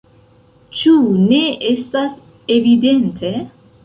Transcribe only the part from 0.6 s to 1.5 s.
Ĉu ne